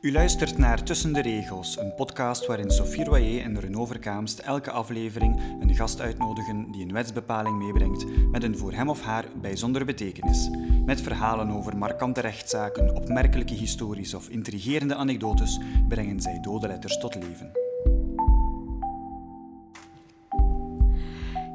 U 0.00 0.12
luistert 0.12 0.58
naar 0.58 0.82
Tussen 0.82 1.12
de 1.12 1.20
Regels, 1.20 1.78
een 1.78 1.94
podcast 1.94 2.46
waarin 2.46 2.70
Sophie 2.70 3.04
Royer 3.04 3.42
en 3.42 3.60
Renaud 3.60 3.88
Verkaamst 3.88 4.38
elke 4.38 4.70
aflevering 4.70 5.40
een 5.60 5.74
gast 5.74 6.00
uitnodigen 6.00 6.70
die 6.70 6.82
een 6.82 6.92
wetsbepaling 6.92 7.56
meebrengt 7.58 8.04
met 8.30 8.42
een 8.42 8.58
voor 8.58 8.72
hem 8.72 8.88
of 8.88 9.02
haar 9.02 9.24
bijzondere 9.40 9.84
betekenis. 9.84 10.50
Met 10.84 11.00
verhalen 11.00 11.50
over 11.50 11.76
markante 11.76 12.20
rechtszaken, 12.20 12.94
opmerkelijke 12.94 13.54
histories 13.54 14.14
of 14.14 14.28
intrigerende 14.28 14.94
anekdotes 14.94 15.58
brengen 15.88 16.20
zij 16.20 16.38
dode 16.40 16.66
letters 16.66 16.98
tot 16.98 17.14
leven. 17.14 17.67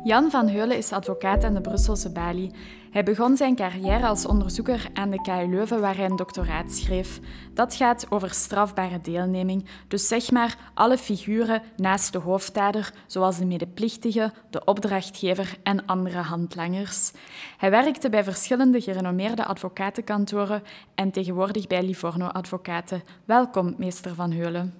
Jan 0.03 0.31
van 0.31 0.47
Heulen 0.47 0.77
is 0.77 0.91
advocaat 0.91 1.43
aan 1.43 1.53
de 1.53 1.61
Brusselse 1.61 2.11
Balie. 2.11 2.51
Hij 2.91 3.03
begon 3.03 3.37
zijn 3.37 3.55
carrière 3.55 4.07
als 4.07 4.25
onderzoeker 4.25 4.89
aan 4.93 5.09
de 5.09 5.21
KU 5.21 5.49
Leuven, 5.49 5.81
waar 5.81 5.95
hij 5.95 6.05
een 6.05 6.15
doctoraat 6.15 6.71
schreef. 6.71 7.19
Dat 7.53 7.75
gaat 7.75 8.05
over 8.09 8.33
strafbare 8.33 9.01
deelneming, 9.01 9.65
dus 9.87 10.07
zeg 10.07 10.31
maar 10.31 10.57
alle 10.73 10.97
figuren 10.97 11.61
naast 11.77 12.11
de 12.13 12.17
hoofddader, 12.17 12.93
zoals 13.07 13.37
de 13.37 13.45
medeplichtige, 13.45 14.33
de 14.49 14.65
opdrachtgever 14.65 15.57
en 15.63 15.85
andere 15.85 16.19
handlangers. 16.19 17.11
Hij 17.57 17.69
werkte 17.69 18.09
bij 18.09 18.23
verschillende 18.23 18.81
gerenommeerde 18.81 19.45
advocatenkantoren 19.45 20.63
en 20.95 21.11
tegenwoordig 21.11 21.67
bij 21.67 21.83
Livorno 21.83 22.25
Advocaten. 22.25 23.03
Welkom, 23.25 23.73
meester 23.77 24.15
Van 24.15 24.31
Heulen. 24.31 24.73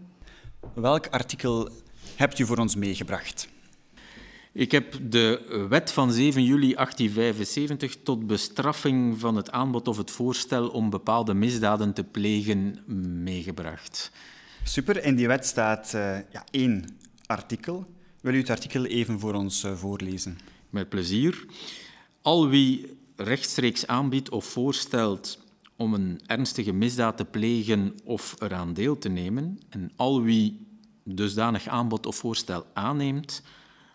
Welk 0.74 1.08
artikel 1.08 1.70
hebt 2.16 2.40
u 2.40 2.46
voor 2.46 2.58
ons 2.58 2.76
meegebracht? 2.76 3.53
Ik 4.56 4.72
heb 4.72 5.00
de 5.02 5.66
wet 5.70 5.92
van 5.92 6.12
7 6.12 6.44
juli 6.44 6.74
1875 6.74 7.96
tot 8.04 8.28
bestraffing 8.28 9.20
van 9.20 9.36
het 9.36 9.52
aanbod 9.52 9.88
of 9.88 9.98
het 9.98 10.12
voorstel 10.12 10.70
om 10.70 10.90
bepaalde 10.90 11.34
misdaden 11.34 11.94
te 11.94 12.04
plegen 12.04 12.78
meegebracht. 13.24 14.12
Super, 14.64 15.04
in 15.04 15.16
die 15.16 15.28
wet 15.28 15.46
staat 15.46 15.92
uh, 15.96 16.18
ja, 16.32 16.44
één 16.52 16.98
artikel. 17.26 17.86
Wil 18.22 18.34
u 18.34 18.38
het 18.38 18.50
artikel 18.50 18.86
even 18.86 19.20
voor 19.20 19.34
ons 19.34 19.64
uh, 19.64 19.74
voorlezen? 19.76 20.38
Met 20.70 20.90
plezier. 20.90 21.46
Al 22.22 22.48
wie 22.48 22.98
rechtstreeks 23.16 23.88
aanbiedt 23.88 24.30
of 24.30 24.46
voorstelt 24.46 25.40
om 25.76 25.94
een 25.94 26.22
ernstige 26.26 26.74
misdaad 26.74 27.18
te 27.18 27.26
plegen 27.26 27.94
of 28.04 28.36
eraan 28.40 28.74
deel 28.74 28.98
te 28.98 29.10
nemen, 29.10 29.60
en 29.70 29.92
al 29.96 30.22
wie 30.22 30.68
dusdanig 31.04 31.68
aanbod 31.68 32.06
of 32.06 32.16
voorstel 32.16 32.66
aanneemt, 32.74 33.44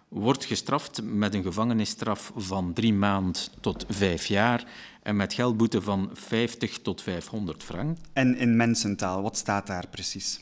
wordt 0.08 0.44
gestraft 0.44 1.02
met 1.02 1.34
een 1.34 1.42
gevangenisstraf 1.42 2.32
van 2.36 2.72
drie 2.72 2.92
maand 2.92 3.50
tot 3.60 3.84
vijf 3.88 4.26
jaar 4.26 4.64
en 5.02 5.16
met 5.16 5.34
geldboete 5.34 5.82
van 5.82 6.10
50 6.12 6.78
tot 6.78 7.02
500 7.02 7.62
frank. 7.62 7.98
En 8.12 8.36
in 8.36 8.56
mensentaal, 8.56 9.22
wat 9.22 9.36
staat 9.36 9.66
daar 9.66 9.88
precies? 9.88 10.40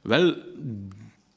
Wel, 0.00 0.36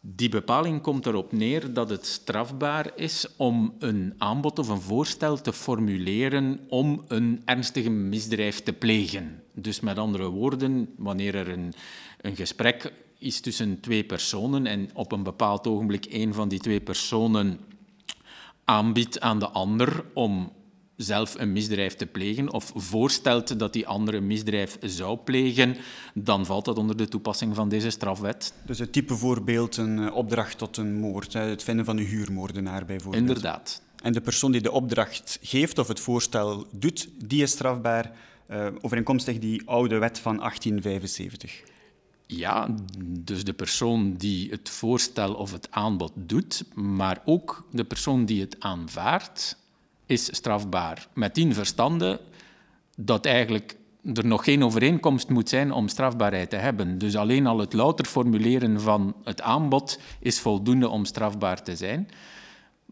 die 0.01 0.29
bepaling 0.29 0.81
komt 0.81 1.05
erop 1.05 1.31
neer 1.31 1.73
dat 1.73 1.89
het 1.89 2.05
strafbaar 2.05 2.91
is 2.95 3.27
om 3.37 3.75
een 3.79 4.13
aanbod 4.17 4.59
of 4.59 4.67
een 4.67 4.81
voorstel 4.81 5.41
te 5.41 5.53
formuleren 5.53 6.59
om 6.69 7.03
een 7.07 7.41
ernstige 7.45 7.89
misdrijf 7.89 8.63
te 8.63 8.73
plegen. 8.73 9.43
Dus 9.53 9.79
met 9.79 9.97
andere 9.97 10.27
woorden, 10.27 10.89
wanneer 10.97 11.35
er 11.35 11.49
een, 11.49 11.73
een 12.21 12.35
gesprek 12.35 12.93
is 13.23 13.39
tussen 13.39 13.79
twee 13.79 14.03
personen 14.03 14.65
en 14.65 14.89
op 14.93 15.11
een 15.11 15.23
bepaald 15.23 15.67
ogenblik 15.67 16.05
een 16.09 16.33
van 16.33 16.47
die 16.49 16.59
twee 16.59 16.81
personen 16.81 17.59
aanbiedt 18.65 19.19
aan 19.19 19.39
de 19.39 19.49
ander 19.49 20.05
om 20.13 20.51
zelf 20.95 21.35
een 21.37 21.51
misdrijf 21.51 21.95
te 21.95 22.05
plegen 22.05 22.53
of 22.53 22.71
voorstelt 22.75 23.59
dat 23.59 23.73
die 23.73 23.87
andere 23.87 24.17
een 24.17 24.27
misdrijf 24.27 24.77
zou 24.81 25.17
plegen, 25.17 25.75
dan 26.13 26.45
valt 26.45 26.65
dat 26.65 26.77
onder 26.77 26.97
de 26.97 27.07
toepassing 27.07 27.55
van 27.55 27.69
deze 27.69 27.89
strafwet. 27.89 28.53
Dus 28.65 28.79
het 28.79 28.93
type 28.93 29.15
voorbeeld 29.15 29.77
een 29.77 29.99
eh, 29.99 30.15
opdracht 30.15 30.57
tot 30.57 30.77
een 30.77 30.93
moord, 30.93 31.33
het 31.33 31.63
vinden 31.63 31.85
van 31.85 31.97
een 31.97 32.05
huurmoordenaar 32.05 32.85
bijvoorbeeld. 32.85 33.27
Inderdaad. 33.27 33.81
En 34.03 34.13
de 34.13 34.21
persoon 34.21 34.51
die 34.51 34.61
de 34.61 34.71
opdracht 34.71 35.39
geeft 35.41 35.77
of 35.77 35.87
het 35.87 35.99
voorstel 35.99 36.67
doet, 36.71 37.09
die 37.25 37.41
is 37.41 37.51
strafbaar 37.51 38.11
uh, 38.51 38.67
overeenkomstig 38.81 39.39
die 39.39 39.61
oude 39.65 39.97
wet 39.97 40.19
van 40.19 40.37
1875. 40.37 41.72
Ja, 42.25 42.75
dus 43.19 43.43
de 43.43 43.53
persoon 43.53 44.13
die 44.13 44.49
het 44.49 44.69
voorstel 44.69 45.33
of 45.33 45.51
het 45.51 45.67
aanbod 45.71 46.11
doet, 46.15 46.63
maar 46.73 47.21
ook 47.25 47.67
de 47.71 47.83
persoon 47.83 48.25
die 48.25 48.41
het 48.41 48.55
aanvaardt, 48.59 49.57
is 50.05 50.35
strafbaar. 50.35 51.07
Met 51.13 51.35
die 51.35 51.53
verstande 51.53 52.21
dat 52.95 53.25
eigenlijk 53.25 53.75
er 54.13 54.25
nog 54.25 54.43
geen 54.43 54.63
overeenkomst 54.63 55.29
moet 55.29 55.49
zijn 55.49 55.71
om 55.71 55.87
strafbaarheid 55.87 56.49
te 56.49 56.55
hebben. 56.55 56.97
Dus 56.97 57.15
alleen 57.15 57.47
al 57.47 57.59
het 57.59 57.73
louter 57.73 58.05
formuleren 58.05 58.81
van 58.81 59.15
het 59.23 59.41
aanbod 59.41 59.99
is 60.19 60.39
voldoende 60.39 60.89
om 60.89 61.05
strafbaar 61.05 61.63
te 61.63 61.75
zijn. 61.75 62.09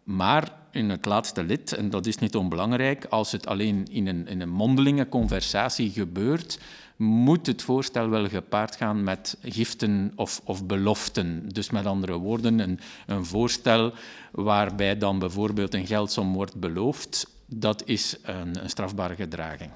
Maar 0.03 0.51
in 0.71 0.89
het 0.89 1.05
laatste 1.05 1.43
lid, 1.43 1.73
en 1.73 1.89
dat 1.89 2.05
is 2.05 2.17
niet 2.17 2.35
onbelangrijk, 2.35 3.05
als 3.05 3.31
het 3.31 3.47
alleen 3.47 3.87
in 3.91 4.07
een, 4.07 4.27
in 4.27 4.41
een 4.41 4.49
mondelinge 4.49 5.09
conversatie 5.09 5.89
gebeurt, 5.89 6.59
moet 7.01 7.47
het 7.47 7.61
voorstel 7.61 8.09
wel 8.09 8.27
gepaard 8.27 8.75
gaan 8.75 9.03
met 9.03 9.37
giften 9.43 10.11
of, 10.15 10.41
of 10.43 10.65
beloften. 10.65 11.49
Dus 11.49 11.69
met 11.69 11.85
andere 11.85 12.17
woorden, 12.17 12.59
een, 12.59 12.79
een 13.05 13.25
voorstel 13.25 13.93
waarbij 14.31 14.97
dan 14.97 15.19
bijvoorbeeld 15.19 15.73
een 15.73 15.87
geldsom 15.87 16.33
wordt 16.33 16.55
beloofd, 16.55 17.27
dat 17.45 17.81
is 17.85 18.17
een, 18.23 18.63
een 18.63 18.69
strafbare 18.69 19.15
gedraging. 19.15 19.71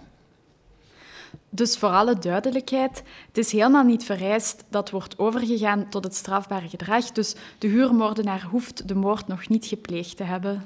Dus 1.50 1.78
voor 1.78 1.90
alle 1.90 2.18
duidelijkheid, 2.19 3.03
het 3.28 3.38
is 3.38 3.52
helemaal 3.52 3.84
niet 3.84 4.03
vereist 4.03 4.64
dat 4.69 4.90
wordt 4.90 5.19
overgegaan 5.19 5.90
tot 5.90 6.03
het 6.03 6.16
strafbare 6.16 6.69
gedrag. 6.69 7.12
Dus 7.12 7.35
de 7.58 7.68
huurmoordenaar 7.68 8.47
hoeft 8.52 8.88
de 8.88 8.96
moord 8.96 9.28
nog 9.28 9.47
niet 9.47 9.66
gepleegd 9.66 10.18
te 10.18 10.24
hebben. 10.24 10.64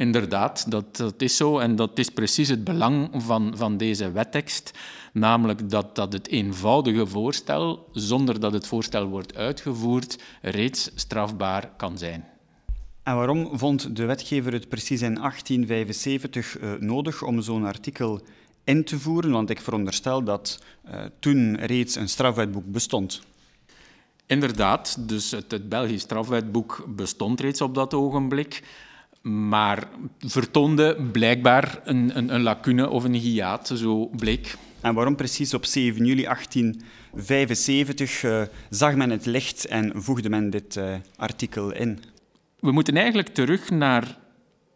Inderdaad, 0.00 0.70
dat, 0.70 0.96
dat 0.96 1.22
is 1.22 1.36
zo. 1.36 1.58
En 1.58 1.76
dat 1.76 1.98
is 1.98 2.08
precies 2.08 2.48
het 2.48 2.64
belang 2.64 3.08
van, 3.12 3.52
van 3.56 3.76
deze 3.76 4.12
wettekst. 4.12 4.70
Namelijk 5.12 5.70
dat, 5.70 5.94
dat 5.94 6.12
het 6.12 6.28
eenvoudige 6.28 7.06
voorstel, 7.06 7.88
zonder 7.92 8.40
dat 8.40 8.52
het 8.52 8.66
voorstel 8.66 9.06
wordt 9.06 9.36
uitgevoerd, 9.36 10.18
reeds 10.42 10.90
strafbaar 10.94 11.70
kan 11.76 11.98
zijn. 11.98 12.24
En 13.02 13.16
waarom 13.16 13.58
vond 13.58 13.96
de 13.96 14.04
wetgever 14.04 14.52
het 14.52 14.68
precies 14.68 15.02
in 15.02 15.14
1875 15.14 16.60
uh, 16.60 16.72
eh, 16.72 16.80
nodig 16.80 17.22
om 17.22 17.40
zo'n 17.40 17.64
artikel 17.64 18.20
in 18.64 18.84
te 18.84 18.98
voeren? 18.98 19.30
Want 19.30 19.50
ik 19.50 19.60
veronderstel 19.60 20.22
dat 20.24 20.62
uh, 20.86 21.00
toen 21.18 21.56
reeds 21.56 21.94
een 21.94 22.08
strafwetboek 22.08 22.64
bestond. 22.66 23.22
Inderdaad, 24.26 25.08
dus 25.08 25.30
het, 25.30 25.50
het 25.50 25.68
Belgisch 25.68 26.02
strafwetboek 26.02 26.84
bestond 26.88 27.40
reeds 27.40 27.60
op 27.60 27.74
dat 27.74 27.94
ogenblik 27.94 28.62
maar 29.22 29.88
vertoonde 30.18 31.08
blijkbaar 31.12 31.80
een, 31.84 32.16
een, 32.16 32.34
een, 32.34 32.42
lacune 32.42 32.88
of 32.88 33.04
een 33.04 33.14
hiaat, 33.14 33.72
zo 33.74 34.06
bleek. 34.06 34.56
En 34.80 34.94
waarom 34.94 35.16
precies 35.16 35.54
op 35.54 35.64
7 35.64 36.06
juli 36.06 36.22
1875 36.22 38.22
uh, 38.22 38.40
eh, 38.40 38.48
zag 38.70 38.94
men 38.94 39.10
het 39.10 39.26
licht 39.26 39.66
en 39.66 39.92
voegde 39.94 40.28
men 40.28 40.50
dit 40.50 40.76
uh, 40.76 40.94
artikel 41.16 41.74
in? 41.74 41.98
We 42.60 42.72
moeten 42.72 42.96
eigenlijk 42.96 43.28
terug 43.28 43.70
naar 43.70 44.18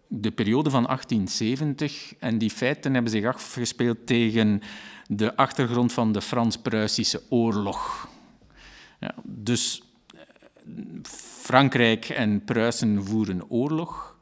de 0.09 0.31
periode 0.31 0.71
van 0.71 0.84
1870 0.84 2.15
en 2.19 2.38
die 2.38 2.50
feiten 2.50 2.94
hebben 2.94 3.12
zich 3.12 3.26
afgespeeld 3.26 4.06
tegen 4.06 4.61
de 5.06 5.37
achtergrond 5.37 5.93
van 5.93 6.12
de 6.12 6.22
Frans-Pruisische 6.22 7.22
oorlog. 7.28 8.09
Ja, 9.00 9.15
dus 9.22 9.82
eh, 10.15 10.21
Frankrijk 11.43 12.09
en 12.09 12.44
Pruisen 12.44 13.05
voeren 13.05 13.50
oorlog. 13.50 14.13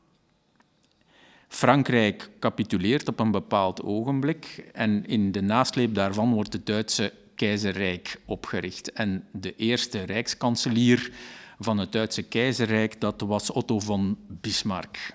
Frankrijk 1.53 2.31
capituleert 2.39 3.09
op 3.09 3.21
een 3.21 3.31
bepaald 3.31 3.83
ogenblik 3.83 4.65
en 4.72 5.07
in 5.07 5.33
de 5.33 5.41
nasleep 5.41 5.95
daarvan 5.95 6.33
wordt 6.33 6.53
het 6.53 6.66
Duitse 6.66 7.13
keizerrijk 7.34 8.21
opgericht. 8.25 8.93
En 8.93 9.25
de 9.33 9.57
eerste 9.57 10.03
rijkskanselier 10.03 11.13
van 11.59 11.78
het 11.78 11.93
Duitse 11.93 12.22
keizerrijk, 12.22 13.01
dat 13.01 13.21
was 13.21 13.51
Otto 13.51 13.81
von 13.81 14.16
Bismarck. 14.28 15.15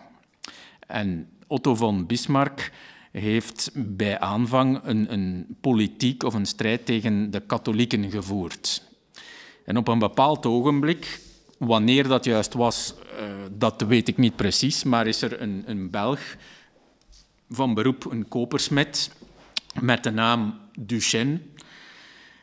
En 0.87 1.29
Otto 1.47 1.75
von 1.75 2.05
Bismarck 2.05 2.71
heeft 3.11 3.71
bij 3.73 4.19
aanvang 4.19 4.79
een, 4.83 5.13
een 5.13 5.57
politiek 5.61 6.23
of 6.23 6.33
een 6.33 6.45
strijd 6.45 6.85
tegen 6.85 7.31
de 7.31 7.39
katholieken 7.39 8.11
gevoerd. 8.11 8.83
En 9.65 9.77
op 9.77 9.87
een 9.87 9.99
bepaald 9.99 10.45
ogenblik 10.45 11.19
Wanneer 11.57 12.07
dat 12.07 12.25
juist 12.25 12.53
was, 12.53 12.93
dat 13.51 13.81
weet 13.81 14.07
ik 14.07 14.17
niet 14.17 14.35
precies, 14.35 14.83
maar 14.83 15.07
is 15.07 15.21
er 15.21 15.41
een, 15.41 15.63
een 15.65 15.89
Belg 15.89 16.35
van 17.49 17.73
beroep, 17.73 18.05
een 18.05 18.27
kopersmet, 18.27 19.11
met 19.81 20.03
de 20.03 20.11
naam 20.11 20.59
Duchesne, 20.79 21.41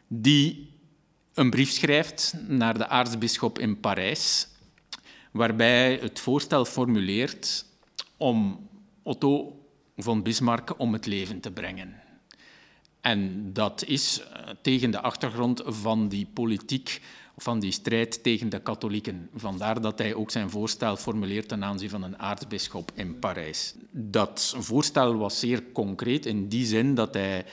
die 0.06 0.73
een 1.35 1.50
brief 1.50 1.71
schrijft 1.71 2.35
naar 2.49 2.79
de 2.79 2.88
aartsbisschop 2.88 3.59
in 3.59 3.81
Parijs, 3.81 4.49
waarbij 5.31 5.99
het 6.00 6.21
voorstel 6.21 6.65
formuleert 6.65 7.67
om 8.17 8.69
Otto 9.03 9.59
von 9.97 10.23
Bismarck 10.23 10.79
om 10.79 10.93
het 10.93 11.06
leven 11.06 11.41
te 11.41 11.50
brengen. 11.50 12.03
En 13.04 13.50
dat 13.52 13.84
is 13.86 14.22
tegen 14.60 14.90
de 14.90 15.00
achtergrond 15.00 15.62
van 15.64 16.08
die 16.08 16.26
politiek 16.32 17.00
van 17.36 17.60
die 17.60 17.72
strijd 17.72 18.22
tegen 18.22 18.48
de 18.48 18.60
katholieken. 18.60 19.28
Vandaar 19.34 19.80
dat 19.80 19.98
hij 19.98 20.14
ook 20.14 20.30
zijn 20.30 20.50
voorstel 20.50 20.96
formuleert 20.96 21.48
ten 21.48 21.64
aanzien 21.64 21.90
van 21.90 22.02
een 22.02 22.18
aartsbisschop 22.18 22.92
in 22.94 23.18
Parijs. 23.18 23.74
Dat 23.90 24.54
voorstel 24.58 25.16
was 25.16 25.38
zeer 25.38 25.62
concreet 25.72 26.26
in 26.26 26.48
die 26.48 26.66
zin 26.66 26.94
dat 26.94 27.14
hij, 27.14 27.44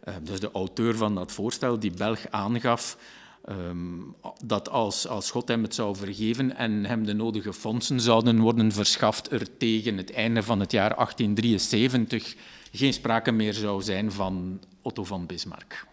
eh, 0.00 0.14
dus 0.22 0.40
de 0.40 0.50
auteur 0.50 0.96
van 0.96 1.14
dat 1.14 1.32
voorstel, 1.32 1.78
die 1.78 1.92
Belg 1.92 2.30
aangaf 2.30 2.98
ehm, 3.44 4.00
dat 4.44 4.68
als, 4.68 5.08
als 5.08 5.30
God 5.30 5.48
hem 5.48 5.62
het 5.62 5.74
zou 5.74 5.96
vergeven 5.96 6.56
en 6.56 6.84
hem 6.84 7.06
de 7.06 7.14
nodige 7.14 7.52
fondsen 7.52 8.00
zouden 8.00 8.40
worden 8.40 8.72
verschaft, 8.72 9.32
er 9.32 9.56
tegen 9.56 9.96
het 9.96 10.12
einde 10.12 10.42
van 10.42 10.60
het 10.60 10.72
jaar 10.72 10.94
1873 10.94 12.36
geen 12.72 12.92
sprake 12.92 13.32
meer 13.32 13.54
zou 13.54 13.82
zijn 13.82 14.12
van 14.12 14.60
Otto 14.88 15.04
van 15.04 15.26
Bismarck. 15.26 15.86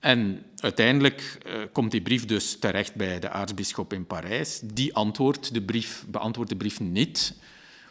En 0.00 0.42
uiteindelijk 0.56 1.38
uh, 1.46 1.52
komt 1.72 1.90
die 1.90 2.02
brief 2.02 2.24
dus 2.26 2.58
terecht 2.58 2.94
bij 2.94 3.20
de 3.20 3.30
aartsbisschop 3.30 3.92
in 3.92 4.06
Parijs. 4.06 4.60
Die 4.60 4.94
antwoordt 4.94 5.54
de 5.54 5.62
brief, 5.62 6.04
beantwoordt 6.08 6.50
de 6.50 6.56
brief 6.56 6.80
niet, 6.80 7.34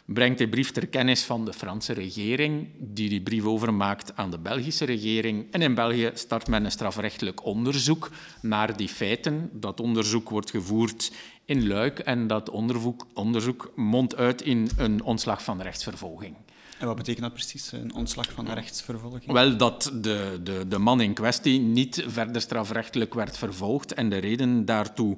brengt 0.04 0.38
de 0.38 0.48
brief 0.48 0.70
ter 0.70 0.86
kennis 0.86 1.22
van 1.22 1.44
de 1.44 1.52
Franse 1.52 1.92
regering, 1.92 2.68
die 2.78 3.08
die 3.08 3.22
brief 3.22 3.44
overmaakt 3.44 4.16
aan 4.16 4.30
de 4.30 4.38
Belgische 4.38 4.84
regering. 4.84 5.52
En 5.52 5.62
in 5.62 5.74
België 5.74 6.10
start 6.14 6.48
men 6.48 6.64
een 6.64 6.70
strafrechtelijk 6.70 7.44
onderzoek 7.44 8.10
naar 8.42 8.76
die 8.76 8.88
feiten. 8.88 9.50
Dat 9.52 9.80
onderzoek 9.80 10.28
wordt 10.28 10.50
gevoerd 10.50 11.12
in 11.44 11.66
Luik 11.66 11.98
en 11.98 12.26
dat 12.26 12.50
onderzoek, 12.50 13.06
onderzoek 13.14 13.72
mondt 13.74 14.16
uit 14.16 14.42
in 14.42 14.68
een 14.76 15.02
ontslag 15.02 15.42
van 15.42 15.60
rechtsvervolging. 15.62 16.36
En 16.78 16.86
wat 16.86 16.96
betekent 16.96 17.22
dat 17.22 17.32
precies, 17.32 17.72
een 17.72 17.94
ontslag 17.94 18.32
van 18.32 18.44
de 18.44 18.52
rechtsvervolging? 18.52 19.32
Wel, 19.32 19.56
dat 19.56 19.92
de, 19.94 20.40
de, 20.42 20.68
de 20.68 20.78
man 20.78 21.00
in 21.00 21.14
kwestie 21.14 21.60
niet 21.60 22.04
verder 22.06 22.40
strafrechtelijk 22.40 23.14
werd 23.14 23.38
vervolgd. 23.38 23.94
En 23.94 24.08
de 24.08 24.18
reden 24.18 24.64
daartoe 24.64 25.16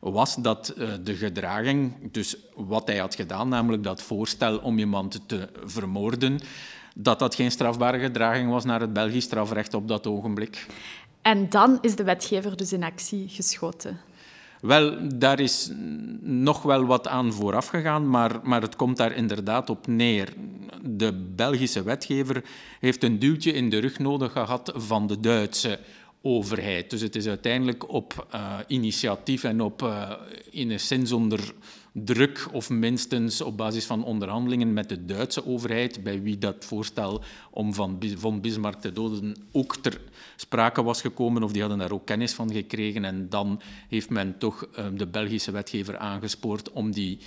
was 0.00 0.34
dat 0.34 0.74
uh, 0.78 0.88
de 1.02 1.16
gedraging, 1.16 2.12
dus 2.12 2.36
wat 2.54 2.86
hij 2.86 2.98
had 2.98 3.14
gedaan, 3.14 3.48
namelijk 3.48 3.82
dat 3.82 4.02
voorstel 4.02 4.58
om 4.58 4.78
iemand 4.78 5.20
te 5.26 5.48
vermoorden, 5.64 6.40
dat 6.94 7.18
dat 7.18 7.34
geen 7.34 7.50
strafbare 7.50 7.98
gedraging 7.98 8.50
was 8.50 8.64
naar 8.64 8.80
het 8.80 8.92
Belgisch 8.92 9.24
strafrecht 9.24 9.74
op 9.74 9.88
dat 9.88 10.06
ogenblik. 10.06 10.66
En 11.22 11.48
dan 11.48 11.78
is 11.80 11.96
de 11.96 12.04
wetgever 12.04 12.56
dus 12.56 12.72
in 12.72 12.82
actie 12.82 13.28
geschoten. 13.28 14.00
Wel, 14.66 14.96
daar 15.14 15.40
is 15.40 15.70
nog 16.20 16.62
wel 16.62 16.84
wat 16.84 17.08
aan 17.08 17.32
vooraf 17.32 17.66
gegaan, 17.66 18.08
maar, 18.08 18.40
maar 18.42 18.62
het 18.62 18.76
komt 18.76 18.96
daar 18.96 19.12
inderdaad 19.12 19.70
op 19.70 19.86
neer. 19.86 20.32
De 20.82 21.12
Belgische 21.36 21.82
wetgever 21.82 22.44
heeft 22.80 23.02
een 23.02 23.18
duwtje 23.18 23.52
in 23.52 23.70
de 23.70 23.78
rug 23.78 23.98
nodig 23.98 24.32
gehad 24.32 24.72
van 24.74 25.06
de 25.06 25.20
Duitse 25.20 25.78
overheid. 26.26 26.90
Dus 26.90 27.00
het 27.00 27.16
is 27.16 27.26
uiteindelijk 27.26 27.92
op 27.92 28.26
uh, 28.34 28.58
initiatief 28.66 29.44
en 29.44 29.60
op 29.60 29.82
uh, 29.82 30.12
in 30.50 30.70
een 30.70 30.80
zin 30.80 31.06
zonder 31.06 31.54
druk 31.92 32.46
of 32.52 32.70
minstens 32.70 33.40
op 33.40 33.56
basis 33.56 33.86
van 33.86 34.04
onderhandelingen 34.04 34.72
met 34.72 34.88
de 34.88 35.04
Duitse 35.04 35.46
overheid, 35.46 36.02
bij 36.02 36.22
wie 36.22 36.38
dat 36.38 36.64
voorstel 36.64 37.22
om 37.50 37.74
van 37.74 38.02
von 38.16 38.40
Bismarck 38.40 38.80
te 38.80 38.92
doden 38.92 39.36
ook 39.52 39.76
ter 39.76 40.00
sprake 40.36 40.82
was 40.82 41.00
gekomen, 41.00 41.42
of 41.42 41.52
die 41.52 41.60
hadden 41.60 41.78
daar 41.78 41.92
ook 41.92 42.06
kennis 42.06 42.32
van 42.32 42.52
gekregen. 42.52 43.04
En 43.04 43.28
dan 43.28 43.60
heeft 43.88 44.10
men 44.10 44.38
toch 44.38 44.68
um, 44.78 44.98
de 44.98 45.06
Belgische 45.06 45.50
wetgever 45.50 45.96
aangespoord 45.96 46.72
om 46.72 46.92
die 46.92 47.18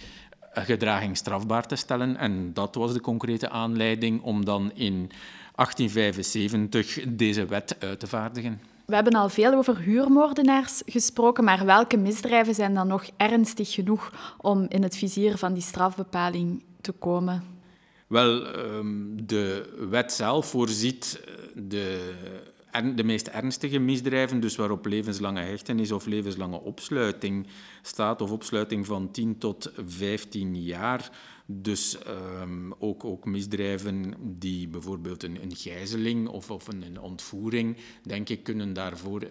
uh, 0.58 0.64
gedraging 0.64 1.18
strafbaar 1.18 1.68
te 1.68 1.76
stellen. 1.76 2.18
En 2.18 2.54
dat 2.54 2.76
was 2.76 2.94
de 2.94 3.02
concrete 3.02 3.50
aanleiding 3.50 4.22
om 4.22 4.46
dan 4.46 4.72
in 4.74 5.12
1875 5.56 7.00
deze 7.08 7.46
wet 7.46 7.76
uit 7.80 8.00
te 8.00 8.08
vaardigen. 8.08 8.79
We 8.90 8.96
hebben 8.96 9.14
al 9.14 9.30
veel 9.30 9.54
over 9.54 9.78
huurmoordenaars 9.78 10.82
gesproken, 10.86 11.44
maar 11.44 11.66
welke 11.66 11.98
misdrijven 11.98 12.56
zijn 12.56 12.74
dan 12.74 12.88
nog 12.88 13.06
ernstig 13.18 13.74
genoeg 13.74 14.36
om 14.38 14.66
in 14.70 14.84
het 14.84 14.98
vizier 14.98 15.38
van 15.38 15.54
die 15.54 15.64
strafbepaling 15.64 16.64
te 16.82 16.92
komen? 16.92 17.44
Wel, 18.08 18.46
ehm, 18.46 19.26
de 19.26 19.76
wet 19.90 20.14
zelf 20.14 20.46
voorziet 20.46 21.22
eh, 21.26 21.34
de, 21.56 22.14
de 22.96 23.04
meest 23.04 23.28
ernstige 23.28 23.80
misdrijven, 23.80 24.40
dus 24.40 24.56
waarop 24.56 24.86
levenslange 24.86 25.42
hechtenis 25.42 25.92
of 25.92 26.06
levenslange 26.06 26.60
opsluiting 26.62 27.48
staat, 27.82 28.22
of 28.22 28.32
opsluiting 28.32 28.86
van 28.86 29.12
10 29.12 29.38
tot 29.38 29.72
15 29.86 30.64
jaar. 30.64 31.12
Dus 31.52 31.98
um, 32.42 32.74
ook, 32.80 33.04
ook, 33.04 33.26
misdrijven 33.26 34.14
die 34.22 34.68
bijvoorbeeld 34.68 35.24
een, 35.24 35.42
een 35.42 35.56
gijzeling 35.56 36.28
of, 36.28 36.52
of 36.52 36.68
een, 36.68 36.82
een, 36.82 37.00
ontvoering, 37.00 37.78
denk 38.04 38.30
ik, 38.30 38.44
kunnen 38.44 38.74
daarvoor 38.74 39.24
uh, 39.24 39.30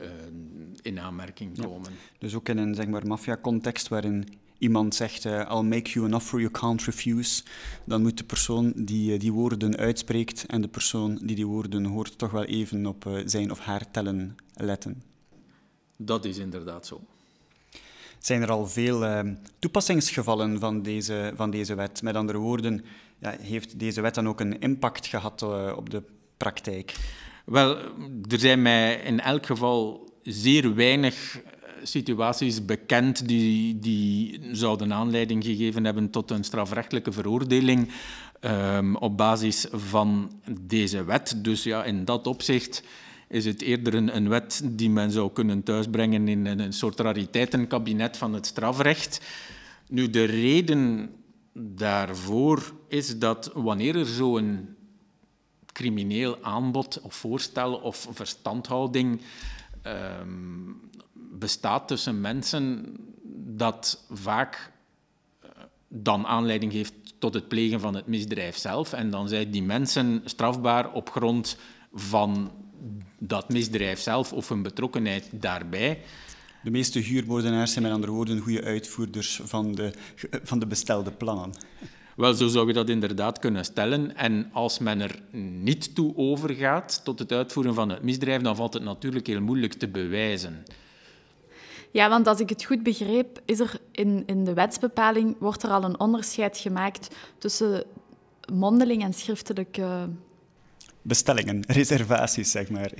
in 0.82 1.00
aanmerking 1.00 1.61
komen. 1.61 1.91
Ja, 1.91 1.99
dus 2.19 2.35
ook 2.35 2.49
in 2.49 2.59
een 2.59 2.75
zeg 2.75 2.87
maar, 2.87 3.06
maffia-context 3.06 3.88
waarin 3.88 4.29
iemand 4.59 4.94
zegt 4.94 5.25
uh, 5.25 5.32
I'll 5.32 5.62
make 5.62 5.91
you 5.91 6.06
an 6.06 6.15
offer 6.15 6.41
you 6.41 6.50
can't 6.50 6.85
refuse, 6.85 7.43
dan 7.85 8.03
moet 8.03 8.19
de 8.19 8.25
persoon 8.25 8.73
die 8.76 9.12
uh, 9.12 9.20
die 9.20 9.32
woorden 9.32 9.76
uitspreekt 9.76 10.47
en 10.47 10.61
de 10.61 10.69
persoon 10.69 11.19
die 11.23 11.37
die 11.37 11.47
woorden 11.47 11.85
hoort 11.85 12.19
toch 12.19 12.31
wel 12.31 12.44
even 12.44 12.87
op 12.87 13.23
zijn 13.25 13.50
of 13.50 13.59
haar 13.59 13.91
tellen 13.91 14.37
letten. 14.55 15.03
Dat 15.97 16.25
is 16.25 16.38
inderdaad 16.38 16.87
zo 16.87 17.00
zijn 18.19 18.43
er 18.43 18.50
al 18.50 18.67
veel 18.67 19.05
uh, 19.05 19.20
toepassingsgevallen 19.59 20.61
van 20.61 20.82
deze, 20.82 21.32
van 21.37 21.50
deze 21.50 21.75
wet. 21.75 22.03
Met 22.03 22.15
andere 22.15 22.38
woorden, 22.38 22.85
ja, 23.19 23.37
heeft 23.41 23.79
deze 23.79 24.00
wet 24.00 24.15
dan 24.15 24.29
ook 24.29 24.41
een 24.41 24.61
impact 24.61 25.06
gehad 25.06 25.43
uh, 25.43 25.73
op 25.76 25.91
de 25.91 26.03
praktijk? 26.37 26.94
Wel, 27.44 27.76
er 28.29 28.38
zijn 28.38 28.62
mij 28.62 28.94
in 28.94 29.20
elk 29.20 29.47
geval 29.47 30.11
zeer 30.23 30.75
weinig 30.75 31.38
eh, 31.38 31.43
situaties 31.82 32.65
bekend 32.65 33.29
die, 33.29 33.79
die 33.79 34.41
zouden 34.53 34.93
aanleiding 34.93 35.44
gegeven 35.44 35.85
hebben 35.85 36.11
tot 36.11 36.31
een 36.31 36.44
strafrechtelijke 36.44 37.12
veroordeling 37.12 37.93
um, 38.41 38.97
op 38.97 39.17
basis 39.17 39.67
van 39.70 40.41
deze 40.61 41.05
wet. 41.05 41.35
Dus 41.37 41.62
ja, 41.62 41.85
in 41.85 42.05
dat 42.05 42.26
opzicht 42.26 42.82
is 43.28 43.44
het 43.44 43.62
eerder 43.62 43.94
een, 43.94 44.28
wet 44.28 44.62
die 44.64 44.90
men 44.90 45.10
zou 45.10 45.32
kunnen 45.32 45.62
thuisbrengen 45.62 46.28
in 46.28 46.46
een, 46.46 46.72
soort 46.72 47.00
rariteitenkabinet 47.00 48.16
van 48.16 48.32
het 48.32 48.46
strafrecht. 48.46 49.20
Nu, 49.88 50.10
de 50.10 50.25
reden 50.25 51.10
daarvoor 51.52 52.72
is 52.88 53.19
dat 53.19 53.50
wanneer 53.55 53.96
er 53.96 54.06
zo'n 54.06 54.76
crimineel 55.72 56.38
aanbod 56.43 57.00
of 57.00 57.14
voorstel 57.14 57.74
of 57.74 58.08
verstandhouding 58.10 59.20
um, 59.86 60.81
bestaat 61.14 61.88
tussen 61.88 62.20
mensen, 62.20 62.96
dat 63.56 64.05
vaak 64.10 64.72
uh, 65.44 65.50
dan 65.88 66.26
aanleiding 66.26 66.72
heeft 66.72 66.94
tot 67.19 67.34
het 67.34 67.48
plegen 67.48 67.81
van 67.81 67.94
het 67.94 68.06
misdrijf 68.06 68.56
zelf. 68.56 68.93
En 68.93 69.10
dan 69.10 69.29
zijn 69.29 69.50
die 69.50 69.62
mensen 69.62 70.22
strafbaar 70.24 70.93
op 70.93 71.10
grond 71.10 71.56
van 71.93 72.50
dat 73.19 73.48
misdrijf 73.48 74.01
zelf 74.01 74.32
of 74.32 74.51
een 74.51 74.63
betrokkenheid 74.63 75.29
daarbij. 75.32 76.01
De 76.63 76.70
meeste 76.70 76.98
huurmoordenaars 76.98 77.72
zijn 77.72 77.84
met 77.84 77.93
andere 77.93 78.13
woorden 78.13 78.39
goede 78.39 78.63
uitvoerders 78.63 79.41
van 79.44 79.75
de, 79.75 79.93
van 80.43 80.58
de 80.58 80.67
bestelde 80.67 81.10
plannen. 81.10 81.53
Wel, 82.17 82.34
zo 82.34 82.48
zou 82.48 82.67
je 82.67 82.72
dat 82.72 82.89
inderdaad 82.89 83.39
kunnen 83.39 83.65
stellen. 83.65 84.17
En 84.17 84.51
als 84.53 84.79
men 84.79 85.01
er 85.01 85.22
niet 85.63 85.94
toe 85.94 86.17
overgaat 86.17 87.01
tot 87.05 87.19
het 87.19 87.32
uitvoeren 87.32 87.75
van 87.75 87.89
het 87.89 88.03
misdrijf, 88.03 88.43
dan 88.43 88.56
valt 88.56 88.75
het 88.75 88.82
natuurlijk 88.82 89.27
heel 89.27 89.41
moeilijk 89.41 89.72
te 89.72 89.89
bewijzen. 89.89 90.65
Ja, 91.91 92.08
want 92.08 92.27
als 92.27 92.41
ik 92.41 92.48
het 92.48 92.65
goed 92.65 92.82
begreep, 92.82 93.41
is 93.44 93.60
er 93.60 93.81
in, 93.93 94.22
in 94.27 94.44
de 94.44 94.53
wetsbepaling 94.53 95.37
wordt 95.39 95.63
er 95.63 95.70
al 95.70 95.84
een 95.84 96.01
onderscheid 96.01 96.58
gemaakt 96.58 97.17
tussen 97.39 97.84
mondeling 98.53 99.03
en 99.03 99.13
schriftelijke 99.13 100.08
bestellingen, 101.08 101.65
reservaties, 101.81 102.50
zeg 102.50 102.70
maar. 102.70 102.91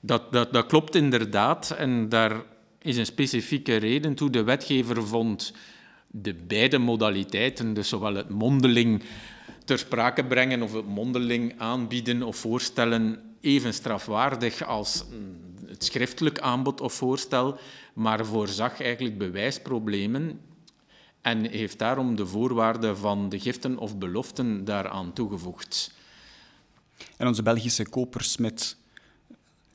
Dat, 0.00 0.32
dat, 0.32 0.52
dat 0.52 0.66
klopt 0.66 0.94
inderdaad. 0.94 1.70
En 1.70 2.08
daar 2.08 2.42
is 2.78 2.96
een 2.96 3.06
specifieke 3.06 3.76
reden 3.76 4.14
toe. 4.14 4.30
De 4.30 4.42
wetgever 4.42 5.06
vond 5.06 5.52
de 6.06 6.34
beide 6.34 6.78
modaliteiten, 6.78 7.74
dus 7.74 7.88
zowel 7.88 8.14
het 8.14 8.28
mondeling 8.28 9.02
ter 9.64 9.78
sprake 9.78 10.24
brengen 10.24 10.62
of 10.62 10.72
het 10.72 10.86
mondeling 10.86 11.54
aanbieden 11.58 12.22
of 12.22 12.36
voorstellen, 12.36 13.18
even 13.40 13.74
strafwaardig 13.74 14.64
als 14.64 15.04
het 15.66 15.84
schriftelijk 15.84 16.40
aanbod 16.40 16.80
of 16.80 16.92
voorstel, 16.92 17.58
maar 17.94 18.26
voorzag 18.26 18.80
eigenlijk 18.80 19.18
bewijsproblemen 19.18 20.40
en 21.22 21.50
heeft 21.50 21.78
daarom 21.78 22.16
de 22.16 22.26
voorwaarden 22.26 22.96
van 22.96 23.28
de 23.28 23.40
giften 23.40 23.78
of 23.78 23.98
beloften 23.98 24.64
daaraan 24.64 25.12
toegevoegd. 25.12 25.94
En 27.16 27.26
onze 27.26 27.42
Belgische 27.42 27.88
kopersmid, 27.88 28.76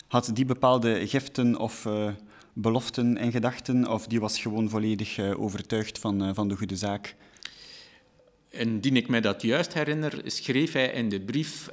had 0.07 0.29
die 0.33 0.45
bepaalde 0.45 1.07
giften 1.07 1.57
of 1.59 1.85
uh, 1.85 2.07
beloften 2.53 3.17
en 3.17 3.31
gedachten, 3.31 3.87
of 3.87 4.07
die 4.07 4.19
was 4.19 4.39
gewoon 4.39 4.69
volledig 4.69 5.17
uh, 5.17 5.41
overtuigd 5.41 5.99
van, 5.99 6.27
uh, 6.27 6.29
van 6.33 6.47
de 6.47 6.57
goede 6.57 6.75
zaak? 6.75 7.15
Indien 8.49 8.95
ik 8.95 9.07
mij 9.07 9.21
dat 9.21 9.41
juist 9.41 9.73
herinner, 9.73 10.21
schreef 10.25 10.71
hij 10.71 10.87
in 10.87 11.09
de 11.09 11.21
brief 11.21 11.69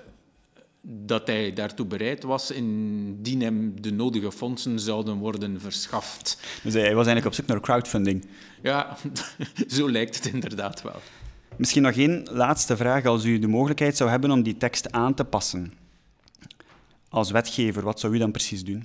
dat 0.83 1.27
hij 1.27 1.53
daartoe 1.53 1.87
bereid 1.87 2.23
was 2.23 2.51
indien 2.51 3.41
hem 3.41 3.83
de 3.83 3.93
nodige 3.93 4.33
fondsen 4.33 4.81
zouden 4.81 5.17
worden 5.17 5.61
verschaft. 5.61 6.39
Dus 6.63 6.73
hij 6.73 6.95
was 6.95 7.07
eigenlijk 7.07 7.27
op 7.27 7.33
zoek 7.33 7.47
naar 7.47 7.61
crowdfunding. 7.61 8.27
Ja, 8.63 8.97
zo 9.77 9.91
lijkt 9.91 10.17
het 10.17 10.35
inderdaad 10.35 10.83
wel. 10.83 11.01
Misschien 11.59 11.83
nog 11.83 11.95
één 11.95 12.29
laatste 12.31 12.77
vraag. 12.77 13.05
Als 13.05 13.25
u 13.25 13.39
de 13.39 13.49
mogelijkheid 13.49 13.97
zou 13.97 14.11
hebben 14.11 14.31
om 14.31 14.43
die 14.43 14.57
tekst 14.57 14.93
aan 14.93 15.15
te 15.15 15.25
passen, 15.25 15.73
als 17.09 17.31
wetgever, 17.31 17.83
wat 17.83 18.01
zou 18.01 18.15
u 18.15 18.19
dan 18.19 18.31
precies 18.31 18.65
doen? 18.65 18.85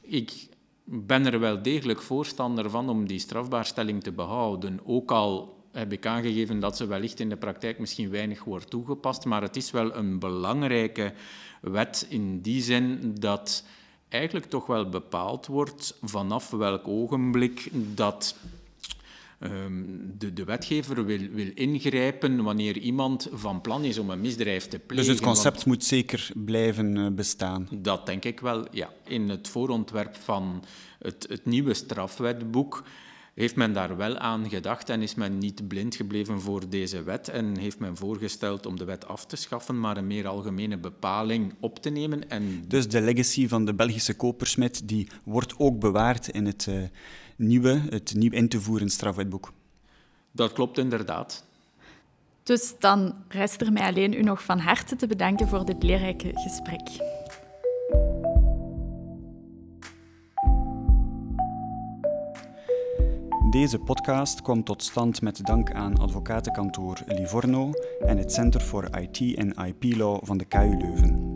Ik 0.00 0.48
ben 0.84 1.26
er 1.26 1.40
wel 1.40 1.62
degelijk 1.62 2.02
voorstander 2.02 2.70
van 2.70 2.88
om 2.88 3.06
die 3.06 3.18
strafbaarstelling 3.18 4.02
te 4.02 4.12
behouden. 4.12 4.80
Ook 4.84 5.10
al 5.10 5.56
heb 5.72 5.92
ik 5.92 6.06
aangegeven 6.06 6.60
dat 6.60 6.76
ze 6.76 6.86
wellicht 6.86 7.20
in 7.20 7.28
de 7.28 7.36
praktijk 7.36 7.78
misschien 7.78 8.10
weinig 8.10 8.44
wordt 8.44 8.70
toegepast, 8.70 9.24
maar 9.24 9.42
het 9.42 9.56
is 9.56 9.70
wel 9.70 9.96
een 9.96 10.18
belangrijke 10.18 11.12
wet 11.60 12.06
in 12.08 12.40
die 12.40 12.62
zin 12.62 13.14
dat 13.18 13.64
eigenlijk 14.08 14.46
toch 14.46 14.66
wel 14.66 14.88
bepaald 14.88 15.46
wordt 15.46 15.98
vanaf 16.02 16.50
welk 16.50 16.88
ogenblik 16.88 17.68
dat 17.72 18.36
de, 19.38 20.32
de, 20.32 20.44
wetgever 20.44 21.04
wil, 21.04 21.18
wil, 21.32 21.50
ingrijpen 21.54 22.42
wanneer 22.42 22.78
iemand 22.78 23.28
van 23.32 23.60
plan 23.60 23.84
is 23.84 23.98
om 23.98 24.10
een 24.10 24.20
misdrijf 24.20 24.68
te 24.68 24.78
plegen. 24.78 25.06
Dus 25.06 25.14
het 25.14 25.24
concept 25.24 25.66
moet 25.66 25.84
zeker 25.84 26.30
blijven 26.34 26.96
eh, 26.96 27.06
bestaan? 27.12 27.68
Dat 27.70 28.06
denk 28.06 28.24
ik 28.24 28.40
wel, 28.40 28.66
ja. 28.70 28.90
In 29.04 29.28
het 29.28 29.48
voorontwerp 29.48 30.16
van 30.16 30.64
het, 30.98 31.26
het 31.28 31.44
nieuwe 31.44 31.74
strafwetboek 31.74 32.82
heeft 33.34 33.56
men 33.56 33.72
daar 33.72 33.96
wel 33.96 34.18
aan 34.18 34.48
gedacht 34.48 34.88
en 34.88 35.02
is 35.02 35.14
men 35.14 35.38
niet 35.38 35.68
blind 35.68 35.96
gebleven 35.96 36.40
voor 36.40 36.68
deze 36.68 37.02
wet 37.02 37.28
en 37.28 37.58
heeft 37.58 37.78
men 37.78 37.96
voorgesteld 37.96 38.66
om 38.66 38.78
de 38.78 38.84
wet 38.84 39.06
af 39.06 39.26
te 39.26 39.36
schaffen, 39.36 39.80
maar 39.80 39.96
een 39.96 40.06
meer 40.06 40.26
algemene 40.26 40.78
bepaling 40.78 41.54
op 41.60 41.78
te 41.78 41.90
nemen. 41.90 42.30
En... 42.30 42.64
Dus 42.68 42.88
de 42.88 43.00
legacy 43.00 43.48
van 43.48 43.64
de 43.64 43.74
Belgische 43.74 44.14
kopersmid 44.14 44.88
die 44.88 45.08
wordt 45.24 45.58
ook 45.58 45.80
bewaard 45.80 46.28
in 46.28 46.46
het... 46.46 46.66
Uh 46.68 46.82
nieuwe, 47.38 47.82
het 47.88 48.14
nieuw 48.14 48.30
in 48.30 48.48
te 48.48 48.60
voeren 48.60 48.90
strafwetboek. 48.90 49.52
Dat 50.30 50.52
klopt 50.52 50.78
inderdaad. 50.78 51.46
Dus 52.42 52.74
dan 52.78 53.14
rest 53.28 53.60
er 53.60 53.72
mij 53.72 53.82
alleen 53.82 54.12
u 54.12 54.22
nog 54.22 54.42
van 54.42 54.58
harte 54.58 54.96
te 54.96 55.06
bedanken 55.06 55.48
voor 55.48 55.64
dit 55.64 55.82
leerrijke 55.82 56.30
gesprek. 56.34 56.90
Deze 63.50 63.78
podcast 63.78 64.42
kwam 64.42 64.64
tot 64.64 64.82
stand 64.82 65.22
met 65.22 65.46
dank 65.46 65.72
aan 65.72 65.98
advocatenkantoor 65.98 67.02
Livorno 67.06 67.70
en 68.06 68.18
het 68.18 68.32
Center 68.32 68.60
for 68.60 68.98
IT 69.00 69.34
en 69.36 69.54
IP 69.66 69.96
Law 69.96 70.18
van 70.24 70.38
de 70.38 70.44
KU 70.44 70.76
Leuven. 70.76 71.27